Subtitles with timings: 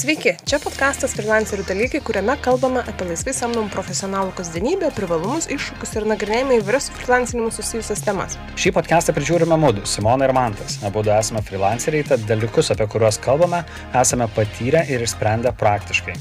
[0.00, 6.06] Sveiki, čia podkastas Freelancerių dalykai, kuriame kalbame apie laisvai samdomų profesionalų kasdienybę, privalumus, iššūkius ir
[6.08, 8.38] nagrinėjame įvairias su freelancinimu susijusias temas.
[8.56, 10.78] Šį podcastą prižiūrime mūdu, Simona ir Mantas.
[10.88, 13.60] Abu esame freelanceriai, tad dalykus, apie kuriuos kalbame,
[13.92, 16.16] esame patyrę ir išsprendę praktiškai.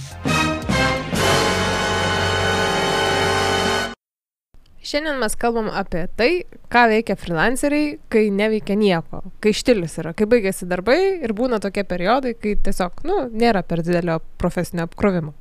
[4.89, 6.29] Šiandien mes kalbam apie tai,
[6.73, 11.83] ką veikia freelanceriai, kai neveikia nieko, kai štilis yra, kai baigėsi darbai ir būna tokie
[11.85, 15.35] periodai, kai tiesiog, nu, nėra per didelio profesinio apkrovimo.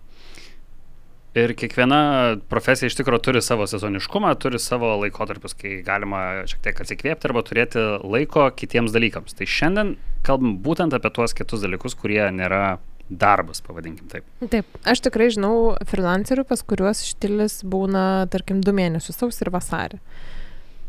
[1.39, 2.01] Ir kiekviena
[2.51, 7.45] profesija iš tikrųjų turi savo sezoniškumą, turi savo laikotarpius, kai galima šiek tiek atsikvėpti arba
[7.47, 9.39] turėti laiko kitiems dalykams.
[9.39, 9.95] Tai šiandien
[10.29, 12.81] kalbam būtent apie tuos kitus dalykus, kurie nėra
[13.11, 14.27] darbas, pavadinkim taip.
[14.53, 20.03] Taip, aš tikrai žinau freelancerių, pas kuriuos štilis būna, tarkim, du mėnesius, sausį ir vasarį.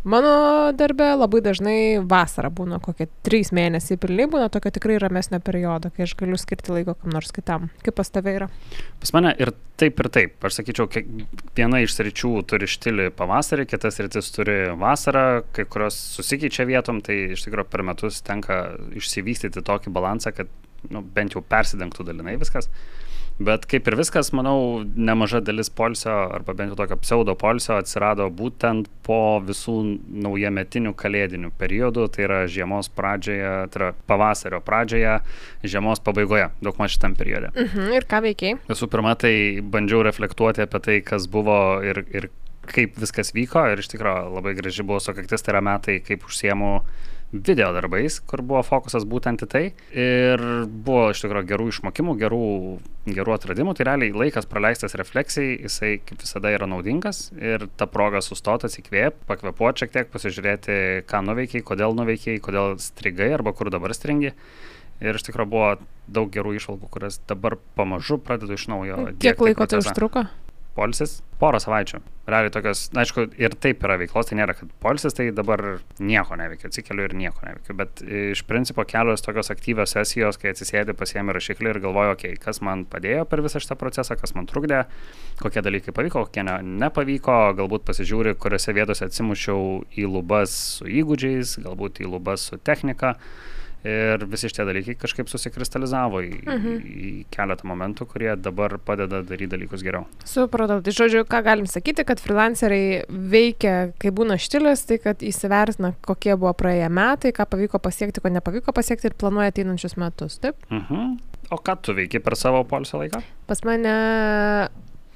[0.03, 5.91] Mano darbe labai dažnai vasara būna kokie trys mėnesiai pilni, būna tokio tikrai ramesnio periodo,
[5.91, 7.67] kai aš galiu skirti laiko kam nors kitam.
[7.83, 8.47] Kaip pas tave yra?
[9.03, 10.37] Pas mane ir taip ir taip.
[10.47, 10.87] Aš sakyčiau,
[11.57, 17.33] viena iš sričių turi štilį pavasarį, kitas rytis turi vasarą, kai kurios susikeičia vietom, tai
[17.35, 18.61] iš tikrųjų per metus tenka
[18.95, 20.47] išsivystyti tokį balansą, kad
[20.89, 22.71] nu, bent jau persidengtų dalinai viskas.
[23.39, 28.25] Bet kaip ir viskas, manau, nemaža dalis polsio, arba bent jau tokio pseudo polsio atsirado
[28.35, 29.75] būtent po visų
[30.25, 35.13] naujametinių kalėdinių periodų, tai yra žiemos pradžioje, tai yra pavasario pradžioje,
[35.63, 37.53] žiemos pabaigoje, daug maž šitam periode.
[37.55, 38.59] Mhm, ir ką veikiai?
[38.67, 42.27] Visų pirma, tai bandžiau reflektuoti apie tai, kas buvo ir, ir
[42.69, 46.73] kaip viskas vyko ir iš tikrųjų labai graži buvo sukaktis, tai yra metai, kaip užsiemu
[47.31, 49.63] video darbais, kur buvo fokusas būtent į tai.
[49.93, 52.47] Ir buvo iš tikrųjų gerų išmokimų, gerų,
[53.09, 53.75] gerų atradimų.
[53.77, 57.27] Tai realiai laikas praleistas refleksijai, jisai kaip visada yra naudingas.
[57.37, 63.31] Ir ta proga sustoti, atsikvėp, pakvepuoti šiek tiek, pasižiūrėti, ką nuveikiai, kodėl nuveikiai, kodėl strigai
[63.37, 64.33] arba kur dabar stringi.
[64.99, 65.71] Ir iš tikrųjų buvo
[66.11, 69.05] daug gerų išvalgų, kurias dabar pamažu pradedu iš naujo.
[69.21, 70.25] Kiek laiko tai užtruko?
[70.79, 71.99] Polsis porą savaičių.
[72.29, 75.63] Realiai tokios, na, aišku, ir taip yra veiklos, tai nėra, kad polisis, tai dabar
[76.03, 80.93] nieko neveikia, atsikeliu ir nieko neveikiu, bet iš principo kelios tokios aktyvios sesijos, kai atsisėdi,
[80.99, 84.49] pasiemi rašiklį ir galvoju, okei, okay, kas man padėjo per visą šitą procesą, kas man
[84.51, 84.83] trukdė,
[85.41, 91.57] kokie dalykai pavyko, kokie ne, nepavyko, galbūt pasižiūri, kuriuose vietose atsimušiau į lubas su įgūdžiais,
[91.65, 93.15] galbūt į lubas su technika.
[93.87, 96.79] Ir visi šitie dalykai kažkaip susikristalizavo į, mhm.
[96.83, 100.03] į keletą momentų, kurie dabar padeda daryti dalykus geriau.
[100.27, 100.81] Supratau.
[100.83, 106.35] Tai žodžiu, ką galim sakyti, kad freelanceriai veikia, kai būna štilis, tai kad įsivertina, kokie
[106.35, 110.41] buvo praėję metai, ką pavyko pasiekti, ko nepavyko pasiekti ir planuoja ateinančius metus.
[110.43, 110.59] Taip?
[110.67, 111.15] Mhm.
[111.49, 113.23] O ką tu veiki per savo polisio laiką?
[113.47, 113.95] Pas mane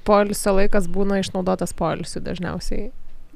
[0.08, 2.88] polisio laikas būna išnaudotas polisiu dažniausiai.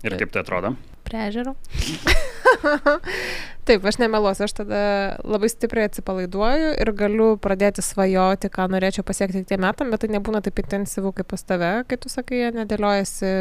[0.06, 0.72] Ir kaip tai atrodo?
[1.06, 1.55] Prie ežero.
[3.69, 4.81] Taip, aš nemeluosiu, aš tada
[5.29, 10.41] labai stipriai atsipalaiduoju ir galiu pradėti svajoti, ką norėčiau pasiekti tie metam, bet tai nebūna
[10.45, 13.35] taip intensyvu kaip pas tave, kai tu sakai, nedėliojasi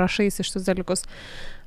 [0.00, 1.06] rašais iš tus dalykus.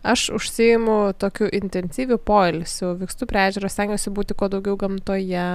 [0.03, 5.46] Aš užsijimu tokiu intensyviu poilsiu, vykstu prie ežero, stengiuosi būti kuo daugiau gamtoje,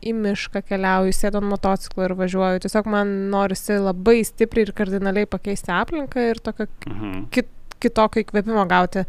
[0.00, 2.62] į mišką keliauju, sėdu ant motociklo ir važiuoju.
[2.64, 7.26] Tiesiog man norisi labai stipriai ir kardinaliai pakeisti aplinką ir tokio mhm.
[7.36, 9.06] kit, kitokio įkvėpimo gauti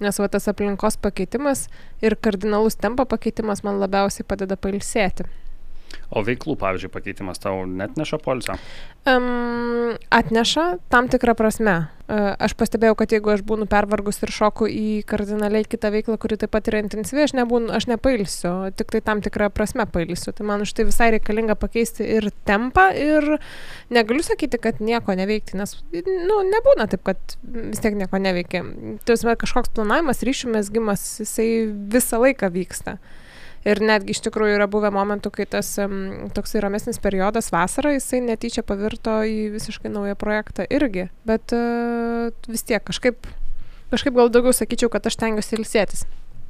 [0.00, 1.66] nes va tas aplinkos pakeitimas
[2.02, 5.28] ir kardinalus tempo pakeitimas man labiausiai padeda pailsėti.
[6.10, 8.56] O veiklų, pavyzdžiui, pakeitimas tau net neša polsio?
[9.06, 11.74] Um, atneša tam tikrą prasme.
[12.10, 16.40] Uh, aš pastebėjau, kad jeigu aš būnu pervargus ir šoku į kardinaliai kitą veiklą, kuri
[16.40, 20.34] taip pat yra intensyvi, aš, nebūnu, aš nepailsiu, tik tai tam tikrą prasme pailsiu.
[20.34, 23.36] Tai man už tai visai reikalinga pakeisti ir tempą ir
[23.94, 28.66] negaliu sakyti, kad nieko neveikti, nes, nu, nebūna taip, kad vis tiek nieko neveikia.
[29.06, 31.50] Tai kažkoks planavimas, ryšių mesgymas, jisai
[31.94, 32.98] visą laiką vyksta.
[33.68, 38.22] Ir netgi iš tikrųjų yra buvę momentų, kai tas um, toksai ramesnis periodas vasarą, jisai
[38.24, 41.10] netyčia pavirto į visiškai naują projektą irgi.
[41.28, 43.28] Bet uh, vis tiek kažkaip,
[43.92, 46.06] kažkaip gal daugiau sakyčiau, kad aš tengiuosi ilsėtis.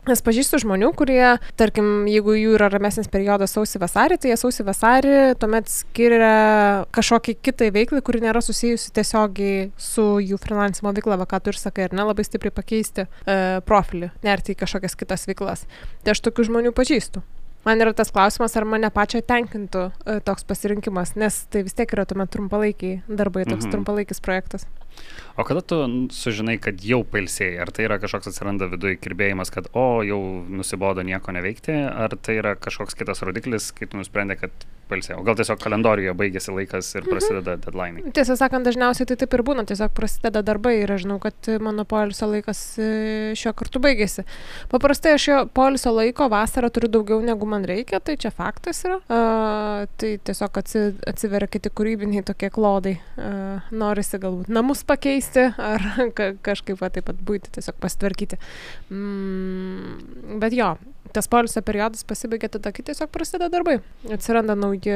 [0.08, 4.64] Nes pažįstu žmonių, kurie, tarkim, jeigu jų yra ramesnis periodas sausį vasarį, tai jie sausį
[4.64, 11.28] vasarį tuomet skiria kažkokiai kitai veiklai, kuri nėra susijusi tiesiogiai su jų freelancimo veikla, va
[11.28, 13.36] ką tu ir sakai, ir ne labai stipriai pakeisti e,
[13.68, 15.66] profilį, nerti į kažkokias kitas veiklas.
[16.00, 17.20] Tai aš tokių žmonių pažįstu.
[17.64, 21.92] Man yra tas klausimas, ar mane pačią tenkintų e, toks pasirinkimas, nes tai vis tiek
[21.92, 23.74] yra tuomet trumpalaikiai darbai, toks mhm.
[23.74, 24.64] trumpalaikis projektas.
[25.36, 25.78] O kada tu
[26.14, 27.60] sužinai, kad jau pailsėjai?
[27.60, 32.40] Ar tai yra kažkoks atsiranda viduje kirbėjimas, kad o, jau nusibodo nieko neveikti, ar tai
[32.40, 35.20] yra kažkoks kitas rodiklis, kai tu nusprendė, kad palsėjau.
[35.26, 37.62] Gal tiesiog kalendorijoje baigėsi laikas ir prasideda mhm.
[37.64, 38.14] deadline.
[38.16, 41.86] Tiesą sakant, dažniausiai tai taip ir būna, tiesiog prasideda darbai ir aš žinau, kad mano
[41.88, 42.90] poilsio laikas e,
[43.38, 44.26] šiuo kartu baigėsi.
[44.72, 49.00] Paprastai aš jo poilsio laiko vasarą turiu daugiau negu man reikia, tai čia faktas yra.
[49.10, 52.96] Uh, tai tiesiog atsi, atsiveria kiti kūrybiniai tokie klodai.
[53.16, 55.84] Uh, norisi galbūt namus pakeisti ar
[56.16, 58.40] ka, kažkaip va, taip pat būti, tiesiog pasitvarkyti.
[58.90, 60.74] Mm, bet jo,
[61.14, 63.78] tas poilsio periodas pasibaigia tada, kai tiesiog prasideda darbai.
[64.12, 64.94] Atsiranda nauji,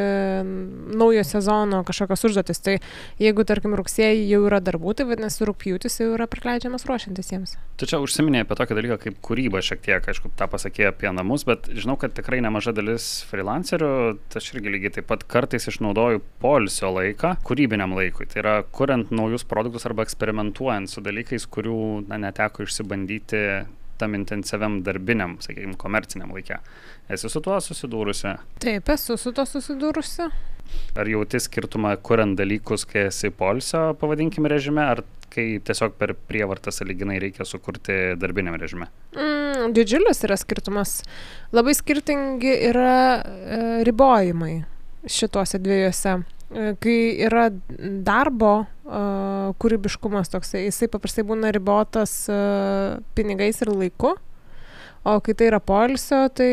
[0.94, 2.62] naujo sezono kažkokios užduotis.
[2.64, 2.76] Tai
[3.22, 7.56] jeigu, tarkim, rugsėjai jau yra darbų, tai vadinasi, rūpjūtis jau yra prikleidžiamas ruošiantis jiems.
[7.80, 11.46] Tu čia užsiminėjai apie tokį dalyką kaip kūryba šiek tiek, aišku, tą pasakė apie namus,
[11.48, 13.92] bet žinau, kad tikrai nemaža dalis freelancerių,
[14.34, 18.28] aš irgi lygiai taip pat kartais išnaudoju poilsio laiką kūrybiniam laikui.
[18.30, 23.42] Tai yra, kuriant naujus produktus arba eksperimentuojant su dalykais, kurių na, neteko išsibandyti
[24.00, 26.58] tam intensyviam darbiniam, sakykime, komerciniam laikė.
[27.12, 28.34] Esi su tuo susidūrusi?
[28.64, 30.28] Taip, esu su tuo susidūrusi.
[30.98, 35.04] Ar jauti skirtumą, kuriant dalykus, kai esi polsio, pavadinkim, režime, ar
[35.34, 38.88] kai tiesiog per prievartą saliginai reikia sukurti darbiniam režime?
[39.16, 41.00] Mm, didžiulis yra skirtumas.
[41.54, 44.54] Labai skirtingi yra e, ribojimai
[45.10, 46.22] šituose dviejose
[46.54, 47.48] kai yra
[48.04, 52.12] darbo kūrybiškumas toksai, jisai paprastai būna ribotas
[53.16, 54.14] pinigais ir laiku,
[55.04, 56.50] o kai tai yra poilsio, tai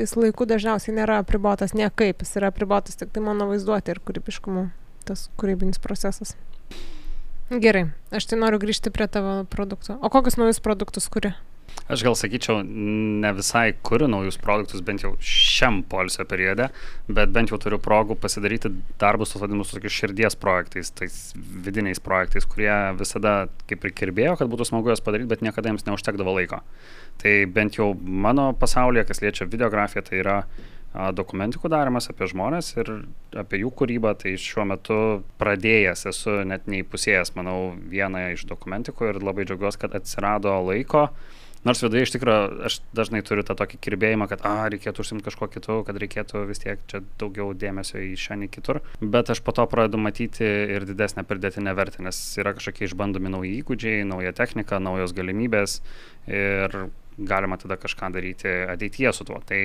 [0.00, 4.68] jis laiku dažniausiai nėra apribotas niekaip, jis yra apribotas tik tai mano vaizduoti ir kūrybiškumu,
[5.06, 6.34] tas kūrybinis procesas.
[7.50, 9.98] Gerai, aš tai noriu grįžti prie tavo produktų.
[9.98, 11.32] O kokius naujus produktus kuri?
[11.90, 16.68] Aš gal sakyčiau, ne visai kuriu naujus produktus, bent jau šiam polisio periode,
[17.10, 18.70] bet bent jau turiu progų pasidaryti
[19.00, 22.70] darbus, tos vadinamus tokius širdies projektais, tais vidiniais projektais, kurie
[23.00, 23.34] visada
[23.66, 26.60] kaip ir kirbėjo, kad būtų smagu juos padaryti, bet niekada jiems neužtekdavo laiko.
[27.22, 30.36] Tai bent jau mano pasaulyje, kas liečia videografiją, tai yra
[30.90, 32.88] dokumentikų darimas apie žmonės ir
[33.38, 34.96] apie jų kūrybą, tai šiuo metu
[35.42, 41.08] pradėjęs esu net neįpusėjęs, manau, vieną iš dokumentikų ir labai džiaugiuosi, kad atsirado laiko
[41.66, 45.50] Nors viduje iš tikrųjų aš dažnai turiu tą tokį kirbėjimą, kad, a, reikėtų užsimti kažkuo
[45.52, 48.80] kitu, kad reikėtų vis tiek čia daugiau dėmesio į šiandien kitur.
[49.00, 53.52] Bet aš po to pradedu matyti ir didesnę pridėtinę vertę, nes yra kažkokie išbandomi nauji
[53.60, 55.82] įgūdžiai, nauja technika, naujos galimybės
[56.32, 56.80] ir
[57.20, 59.42] galima tada kažką daryti ateityje su tuo.
[59.44, 59.60] Tai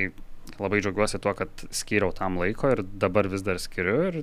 [0.59, 4.19] labai džiaugiuosi tuo, kad skyriau tam laiko ir dabar vis dar skiriu ir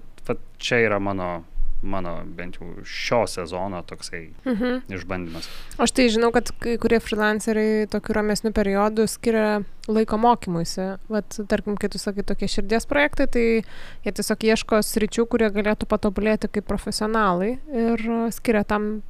[0.60, 1.42] čia yra mano
[1.82, 4.82] mano bent jau šio sezono toksai mhm.
[4.94, 5.48] išbandymas.
[5.82, 10.92] Aš tai žinau, kad kai kurie freelanceriai tokiu ramesniu periodu skiria laiko mokymuisi.
[11.12, 13.46] Vat, tarkim, kai tu sakai tokie širdies projektai, tai
[14.06, 19.02] jie tiesiog ieško sričių, kurie galėtų patobulėti kaip profesionalai ir skiria tam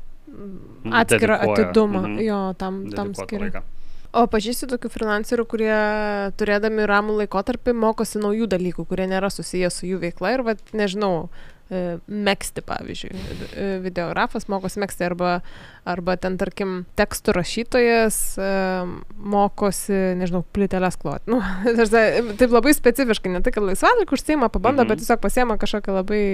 [0.88, 1.68] atskirą Dedikuoja.
[1.68, 2.02] atidumą.
[2.08, 2.18] Mhm.
[2.24, 3.50] Jo, tam, tam skiria.
[3.50, 3.64] Laiką.
[4.12, 5.76] O pažįsti tokių freelancerių, kurie
[6.36, 11.30] turėdami ramų laikotarpį mokosi naujų dalykų, kurie nėra susiję su jų veikla ir, vat, nežinau,
[12.06, 13.12] mėgsti, pavyzdžiui.
[13.12, 15.32] E, videografas mokosi mėgsti arba,
[15.88, 18.50] arba ten, tarkim, tekstų rašytojas e,
[19.16, 21.30] mokosi, nežinau, plytelės kloti.
[21.32, 21.38] Nu,
[22.36, 24.90] taip labai specifiškai, ne kad laisvalaikiu užsieima, pabando, mm -hmm.
[24.90, 26.24] bet tiesiog pasiema kažkokią labai,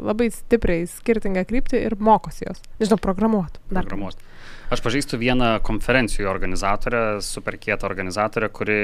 [0.00, 2.62] labai stipriai skirtingą kryptį ir mokosi jos.
[2.80, 3.60] Nežinau, programuoti.
[3.68, 4.24] Programuoti.
[4.66, 8.78] Aš pažįstu vieną konferencijų organizatorę, super kietą organizatorę, kuri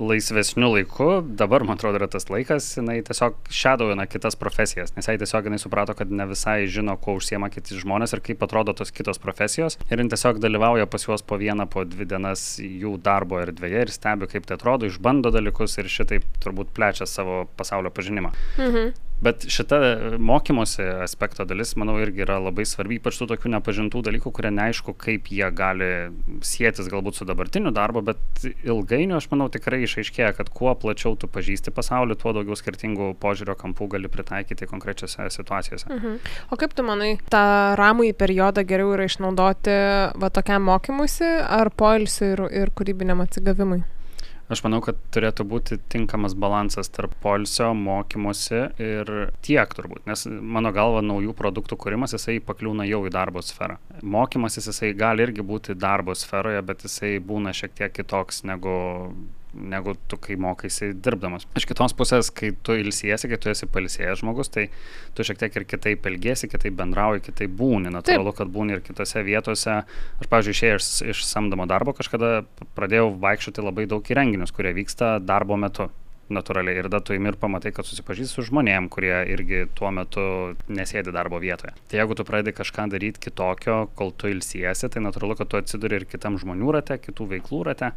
[0.00, 5.18] laisvesniu laiku, dabar man atrodo yra tas laikas, jinai tiesiog šedovina kitas profesijas, nes jai
[5.20, 8.94] tiesiog jinai suprato, kad ne visai žino, kuo užsiema kiti žmonės ir kaip atrodo tos
[8.96, 9.76] kitos profesijos.
[9.90, 13.92] Ir jin tiesiog dalyvauja pas juos po vieną, po dvi dienas jų darbo erdvėje ir
[13.92, 18.32] stebi, kaip tai atrodo, išbando dalykus ir šitaip turbūt plečia savo pasaulio pažinimą.
[18.56, 18.96] Mhm.
[19.20, 19.78] Bet šita
[20.20, 24.92] mokymosi aspekto dalis, manau, irgi yra labai svarbi, ypač tų tokių nepažintų dalykų, kurie neaišku,
[25.00, 25.88] kaip jie gali
[26.44, 31.30] sėtis galbūt su dabartiniu darbu, bet ilgainiui, aš manau, tikrai išaiškėja, kad kuo plačiau tu
[31.32, 35.88] pažįsti pasaulį, tuo daugiau skirtingų požiūrio kampų gali pritaikyti konkrečiose situacijose.
[35.88, 36.20] Mhm.
[36.52, 37.42] O kaip tu manai, tą
[37.80, 39.80] ramų į periodą geriau yra išnaudoti
[40.20, 43.84] va tokiam mokymuisi ar poilsiui ir, ir kūrybiniam atsigavimui?
[44.46, 49.10] Aš manau, kad turėtų būti tinkamas balansas tarp polsio, mokymosi ir
[49.42, 53.80] tiek turbūt, nes mano galva naujų produktų kūrimas jisai pakliūna jau į darbo sferą.
[54.06, 58.76] Mokymasis jisai gali irgi būti darbo sferoje, bet jisai būna šiek tiek kitoks negu
[59.56, 61.46] negu tu, kai mokaisi dirbdamas.
[61.56, 64.68] Iš kitos pusės, kai tu ilsiesi, kai tu esi palisėjęs žmogus, tai
[65.16, 67.92] tu šiek tiek ir kitaip elgesi, kitaip bendrauji, kitaip būni.
[67.94, 69.82] Natūralu, kad būni ir kitose vietose.
[70.20, 72.44] Aš, pavyzdžiui, išėjęs iš, iš samdomo darbo kažkada
[72.78, 75.90] pradėjau vaikščioti labai daug į renginius, kurie vyksta darbo metu
[76.32, 76.78] natūraliai.
[76.80, 80.24] Ir tada tu įmi ir pamatai, kad susipažįsti su žmonėm, kurie irgi tuo metu
[80.68, 81.74] nesėdi darbo vietoje.
[81.90, 86.00] Tai jeigu tu pradedi kažką daryti kitokio, kol tu ilsiesi, tai natūralu, kad tu atsiduri
[86.00, 87.92] ir kitam žmonių rate, kitų veiklų rate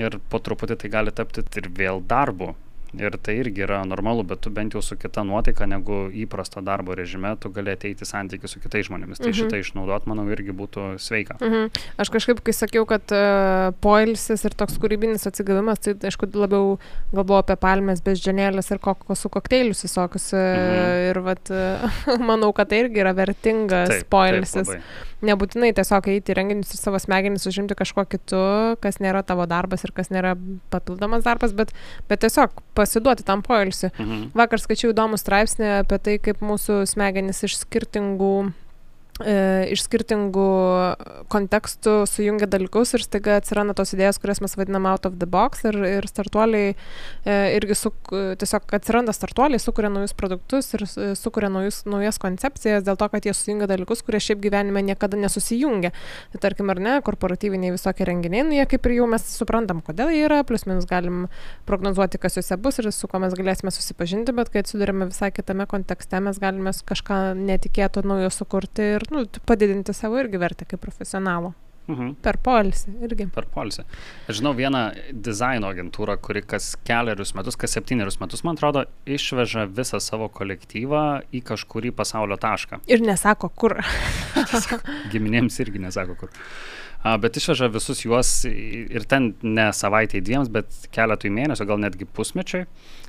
[0.00, 2.52] ir po truputį tai gali tapti ir vėl darbu.
[2.92, 6.92] Ir tai irgi yra normalu, bet tu bent jau su kita nuotaika negu įprasto darbo
[6.98, 9.22] režime, tu gali ateiti santykių su kitais žmonėmis.
[9.22, 9.38] Tai mhm.
[9.38, 11.38] šitą išnaudot, manau, irgi būtų sveika.
[11.40, 11.70] Mhm.
[12.02, 16.76] Aš kažkaip, kai sakiau, kad uh, poilsis ir toks kūrybinis atsigavimas, tai aišku, labiau
[17.14, 20.28] galvoju apie palmės, beždžionėlės ir kokosų kokteilius visokius.
[20.36, 21.08] Uh, mhm.
[21.12, 24.68] Ir vat, uh, manau, kad tai irgi yra vertingas taip, poilsis.
[24.68, 28.42] Taip, labai nebūtinai tiesiog eiti į renginius ir savo smegenis užimti kažkuo kitu,
[28.82, 30.34] kas nėra tavo darbas ir kas nėra
[30.72, 31.72] papildomas darbas, bet,
[32.10, 33.92] bet tiesiog pasiduoti tam poilsiui.
[33.94, 34.26] Mhm.
[34.38, 38.34] Vakar skaičiau įdomų straipsnį apie tai, kaip mūsų smegenis iš skirtingų
[39.20, 40.46] iš skirtingų
[41.30, 45.66] kontekstų sujungia dalykus ir staiga atsiranda tos idėjos, kurias mes vadiname out of the box
[45.68, 50.86] ir, ir startuoliai e, irgi su, tiesiog atsiranda startuoliai, sukuria naujus produktus ir
[51.18, 55.92] sukuria naujus, naujas koncepcijas dėl to, kad jie sujungia dalykus, kurie šiaip gyvenime niekada nesusijungia.
[56.32, 60.14] Tai tarkim, ar ne, korporatyviniai visokie renginiai, nu, jie kaip ir jau mes suprantam, kodėl
[60.16, 61.26] jie yra, plus minus galim
[61.68, 65.68] prognozuoti, kas juose bus ir su kuo mes galėsime susipažinti, bet kai atsidurime visai kitame
[65.68, 71.54] kontekste, mes galime kažką netikėto naujo sukurti ir nu, padidinti savo irgi vertę kaip profesionalo.
[71.90, 72.12] Mhm.
[72.22, 73.26] Per polisį irgi.
[73.34, 73.82] Per polisį.
[74.30, 74.82] Aš žinau vieną
[75.26, 81.02] dizaino agentūrą, kuri kas keliarius metus, kas septynerius metus, man atrodo, išveža visą savo kolektyvą
[81.34, 82.84] į kažkurį pasaulio tašką.
[82.92, 83.80] Ir nesako kur.
[85.12, 86.38] Giminėms irgi nesako kur.
[87.02, 92.06] A, bet išveža visus juos ir ten ne savaitė dviems, bet keletui mėnesių, gal netgi
[92.06, 92.68] pusmečiai.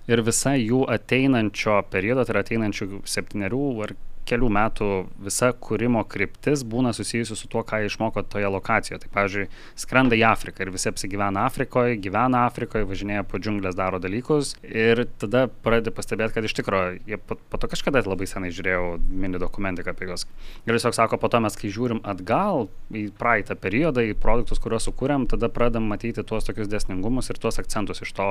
[0.09, 3.93] Ir visa jų ateinančio periodo, tai yra ateinančių septyniarių ar
[4.27, 4.89] kelių metų
[5.25, 9.01] visa kūrimo kryptis būna susijusi su tuo, ką išmoko toje lokacijoje.
[9.03, 9.47] Tai, pavyzdžiui,
[9.79, 15.05] skrenda į Afriką ir visi apsigyvena Afrikoje, gyvena Afrikoje, važinėja po džiunglės, daro dalykus ir
[15.21, 19.41] tada pradedi pastebėti, kad iš tikrųjų, jie po, po to kažkada labai senai žiūrėjau mini
[19.41, 20.27] dokumentiką apie juos.
[20.65, 24.87] Ir tiesiog sako, po to mes, kai žiūrim atgal į praeitą periodą, į produktus, kuriuos
[24.89, 28.29] sukūrėm, tada pradedam matyti tuos tokius desningumus ir tuos akcentus iš to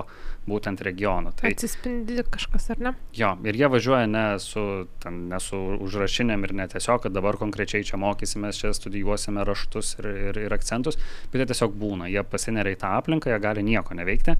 [0.48, 1.32] būtent regiono.
[1.38, 2.94] Tai, Atsispindi kažkas, ar ne?
[3.16, 4.66] Jo, ir jie važiuoja ne su,
[5.02, 9.96] ten, ne su užrašinėm ir ne tiesiog, kad dabar konkrečiai čia mokysimės, čia studijuosime raštus
[10.00, 10.98] ir, ir, ir akcentus,
[11.32, 14.36] bet jie tiesiog būna, jie pasineria į tą aplinką, jie gali nieko neveikti,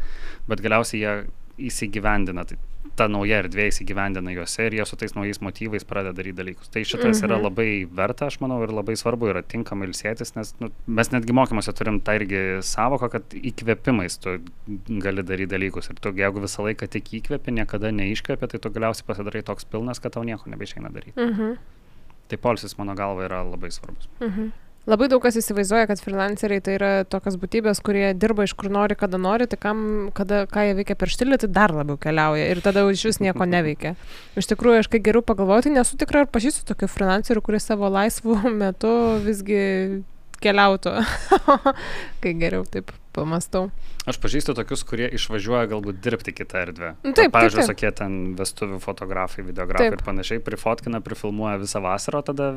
[0.49, 1.17] bet galiausiai jie
[1.71, 2.47] įsigyvendina.
[2.49, 2.59] Tai
[3.03, 6.71] ta nauja erdvė įsigyvendina juose ir jie su tais naujais motyvais pradeda daryti dalykus.
[6.73, 7.27] Tai šitas mhm.
[7.27, 7.69] yra labai
[8.01, 11.99] verta, aš manau, ir labai svarbu yra tinkamai ilsėtis, nes nu, mes netgi mokymuose turim
[12.05, 14.39] tą irgi savoką, kad įkvėpimais tu
[15.03, 15.91] gali daryti dalykus.
[15.93, 20.03] Ir tu, jeigu visą laiką tik įkvėpi, niekada neiškvėpi, tai tu galiausiai pasidarai toks pilnas,
[20.03, 21.17] kad tau nieko nebeišeina daryti.
[21.19, 21.57] Mhm.
[22.31, 24.09] Tai polisis mano galva yra labai svarbus.
[24.23, 24.53] Mhm.
[24.83, 28.97] Labai daug kas įsivaizduoja, kad freelanceriai tai yra tokios būtybės, kurie dirba iš kur nori,
[28.99, 29.85] kada nori, tai kam,
[30.17, 33.47] kada, ką jie veikia per štilį, tai dar labiau keliauja ir tada iš vis nieko
[33.47, 33.95] neveikia.
[34.35, 37.93] Iš tikrųjų, aš kai geriau pagalvoju, tai nesu tikra, ar pažįstu tokių freelancerių, kurie savo
[37.95, 39.63] laisvų metu visgi
[40.43, 40.97] keliautų,
[42.25, 43.69] kai geriau taip pamastau.
[44.09, 46.89] Aš pažįstu tokius, kurie išvažiuoja galbūt dirbti kitą erdvę.
[47.05, 47.77] Nu, taip, pavyzdžiui, taip, taip.
[47.77, 50.01] tokie ten vestuvių fotografai, videografai taip.
[50.01, 52.49] ir panašiai, prifotkina, prifilmuoja visą vasarą, tada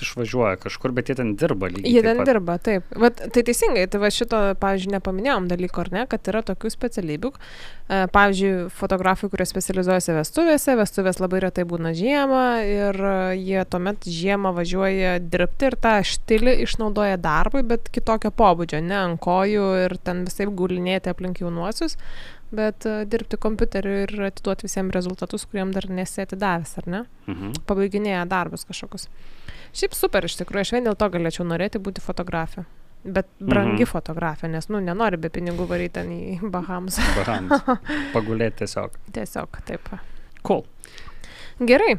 [0.00, 1.92] išvažiuoja kažkur, bet jie ten dirba lygiai.
[1.92, 2.30] Jie ten pat.
[2.30, 2.88] dirba, taip.
[2.98, 7.32] Vat, tai teisingai, tai va šito, pavyzdžiui, nepaminėjom dalyko, ar ne, kad yra tokių specialybių.
[7.34, 13.00] E, pavyzdžiui, fotografai, kurie specializuojasi vestuvėse, vestuvės labai retai būna žiemą ir
[13.36, 19.20] jie tuomet žiemą važiuoja dirbti ir tą štilį išnaudoja darbui, bet kitokio pobūdžio, ne ant
[19.20, 21.96] kojų ir ten visai gulinėti aplink jaunuosius,
[22.54, 27.02] bet uh, dirbti kompiuteriu ir atiduoti visiems rezultatus, kuriem dar nesi atidavęs, ar ne?
[27.30, 27.58] Mhm.
[27.68, 29.08] Pabaiginėja darbus kažkokius.
[29.74, 32.66] Šiaip super, iš tikrųjų, aš vien dėl to galėčiau norėti būti fotografė.
[33.04, 33.90] Bet brangi mhm.
[33.90, 36.96] fotografė, nes, nu, nenori be pinigų varyti ten į Bahamus.
[37.18, 37.66] Bahamus.
[38.16, 38.96] Pagulėti tiesiog.
[39.12, 39.90] Tiesiog, taip.
[40.44, 40.64] Cool.
[41.60, 41.98] Gerai,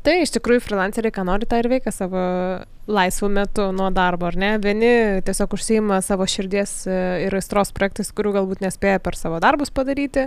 [0.00, 2.20] Tai iš tikrųjų freelanceriai, ką nori, tą ir veikia savo
[2.90, 4.50] laisvų metų nuo darbo, ar ne?
[4.62, 9.72] Vieni tiesiog užsima savo širdies e, ir aistros projektais, kurių galbūt nespėja per savo darbus
[9.74, 10.26] padaryti,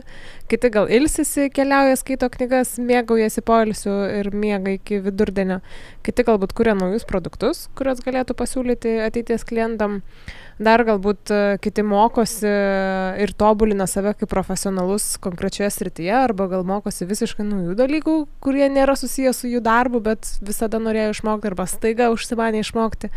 [0.51, 5.60] kiti gal ilsisi, keliauja, skaito knygas, mėgaujasi poilsiu ir miega iki vidurdienio,
[6.06, 10.01] kiti galbūt kuria naujus produktus, kuriuos galėtų pasiūlyti ateities klientam.
[10.63, 17.10] Dar galbūt e, kiti mokosi ir tobulina save kaip profesionalus konkrečioje srityje, arba gal mokosi
[17.10, 22.12] visiškai naujų dalykų, kurie nėra susijęs su jų darbu, bet visada norėjo išmokti arba staiga
[22.13, 23.10] užsimanė išmokti.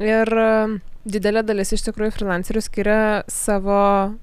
[0.00, 0.50] Ir e,
[1.04, 3.80] didelė dalis iš tikrųjų freelancerių skiria savo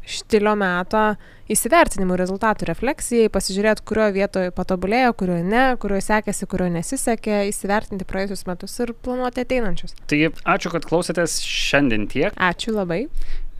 [0.08, 1.12] štilio metą
[1.52, 8.48] įsivertinimų rezultatų refleksijai, pasižiūrėti, kurioje vietoje patobulėjo, kurioje ne, kurioje sekėsi, kurioje nesisekė, įsivertinti praėjusius
[8.50, 9.96] metus ir planuoti ateinančius.
[10.12, 12.36] Tai ačiū, kad klausėtės šiandien tiek.
[12.36, 13.06] Ačiū labai.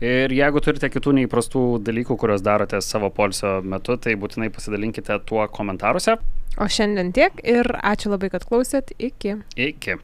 [0.04, 5.46] Ir jeigu turite kitų neįprastų dalykų, kuriuos darote savo polsio metu, tai būtinai pasidalinkite tuo
[5.50, 6.14] komentaruose.
[6.58, 8.94] O šiandien tiek ir ačiū labai, kad klausėt.
[8.98, 9.40] Iki.
[9.58, 9.98] Iki.